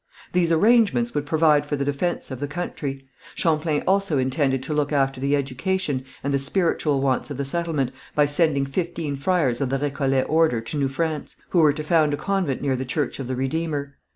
[0.33, 3.05] These arrangements would provide for the defense of the country.
[3.35, 7.91] Champlain also intended to look after the education and the spiritual wants of the settlement,
[8.15, 12.15] by sending fifteen friars of the Récollet order to New France, who were to found
[12.15, 13.95] a convent near the Church of the Redeemer.